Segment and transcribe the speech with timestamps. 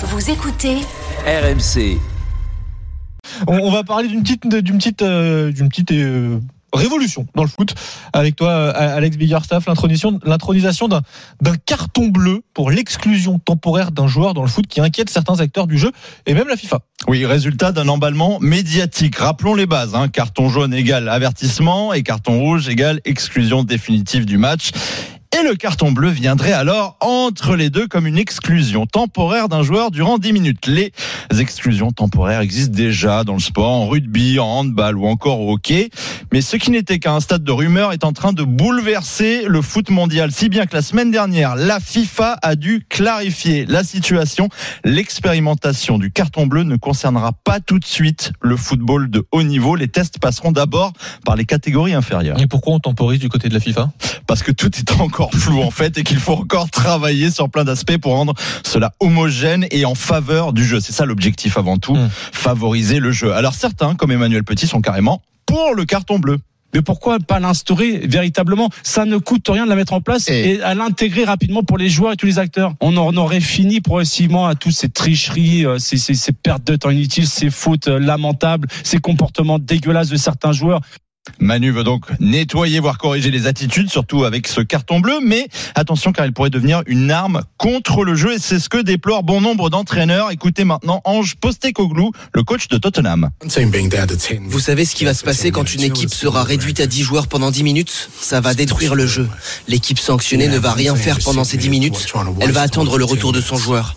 [0.00, 0.76] Vous écoutez
[1.26, 1.98] RMC.
[3.48, 6.38] On, on va parler d'une petite, d'une petite, euh, d'une petite euh,
[6.72, 7.74] révolution dans le foot
[8.12, 11.02] avec toi, euh, Alex Biggerstaff, l'intronisation, l'intronisation d'un,
[11.42, 15.66] d'un carton bleu pour l'exclusion temporaire d'un joueur dans le foot qui inquiète certains acteurs
[15.66, 15.90] du jeu
[16.26, 16.78] et même la FIFA.
[17.08, 19.16] Oui, résultat d'un emballement médiatique.
[19.16, 19.96] Rappelons les bases.
[19.96, 20.06] Hein.
[20.06, 24.70] Carton jaune égale avertissement et carton rouge égale exclusion définitive du match.
[25.38, 29.90] Et le carton bleu viendrait alors entre les deux comme une exclusion temporaire d'un joueur
[29.90, 30.66] durant 10 minutes.
[30.66, 30.92] Les
[31.38, 35.90] exclusions temporaires existent déjà dans le sport, en rugby, en handball ou encore au hockey.
[36.32, 39.90] Mais ce qui n'était qu'un stade de rumeur est en train de bouleverser le foot
[39.90, 40.32] mondial.
[40.32, 44.48] Si bien que la semaine dernière, la FIFA a dû clarifier la situation.
[44.84, 49.76] L'expérimentation du carton bleu ne concernera pas tout de suite le football de haut niveau.
[49.76, 50.94] Les tests passeront d'abord
[51.24, 52.40] par les catégories inférieures.
[52.40, 53.92] Et pourquoi on temporise du côté de la FIFA?
[54.26, 57.64] Parce que tout est encore flou en fait et qu'il faut encore travailler sur plein
[57.64, 60.80] d'aspects pour rendre cela homogène et en faveur du jeu.
[60.80, 62.08] C'est ça l'objectif avant tout, Mm.
[62.32, 63.32] favoriser le jeu.
[63.32, 66.38] Alors certains, comme Emmanuel Petit, sont carrément pour le carton bleu.
[66.74, 68.68] Mais pourquoi pas l'instaurer véritablement?
[68.82, 71.78] Ça ne coûte rien de la mettre en place Et- et, à l'intégrer rapidement pour
[71.78, 72.74] les joueurs et tous les acteurs.
[72.80, 76.76] On en aurait fini progressivement à toutes ces tricheries, euh, ces, ces, ces pertes de
[76.76, 80.82] temps inutiles, ces fautes euh, lamentables, ces comportements dégueulasses de certains joueurs.
[81.40, 86.12] Manu veut donc nettoyer, voire corriger les attitudes, surtout avec ce carton bleu, mais attention
[86.12, 89.40] car il pourrait devenir une arme contre le jeu et c'est ce que déplore bon
[89.40, 90.30] nombre d'entraîneurs.
[90.30, 93.30] Écoutez maintenant Ange Postecoglou, le coach de Tottenham.
[94.46, 97.26] Vous savez ce qui va se passer quand une équipe sera réduite à 10 joueurs
[97.26, 98.10] pendant 10 minutes?
[98.20, 99.28] Ça va détruire le jeu.
[99.68, 102.06] L'équipe sanctionnée ne va rien faire pendant ces 10 minutes.
[102.40, 103.96] Elle va attendre le retour de son joueur.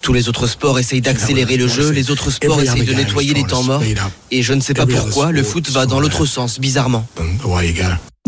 [0.00, 3.44] Tous les autres sports essayent d'accélérer le jeu, les autres sports essayent de nettoyer les
[3.44, 3.82] temps morts.
[4.30, 7.06] Et je ne sais pas pourquoi, le foot va dans l'autre sens, bizarrement.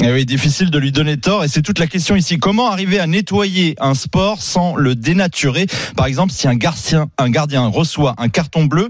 [0.02, 2.38] Eh oui, difficile de lui donner tort et c'est toute la question ici.
[2.38, 5.66] Comment arriver à nettoyer un sport sans le dénaturer?
[5.94, 8.88] Par exemple, si un gardien, un gardien reçoit un carton bleu,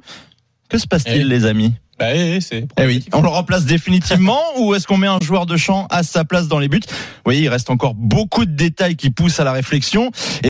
[0.69, 1.25] que se passe-t-il Eh.
[1.25, 1.73] les amis?
[1.99, 2.39] Bah, eh.
[2.79, 6.03] Eh oui, on le remplace définitivement ou est-ce qu'on met un joueur de champ à
[6.03, 6.81] sa place dans les buts?
[6.89, 6.94] Vous
[7.27, 10.11] voyez, il reste encore beaucoup de détails qui poussent à la réflexion.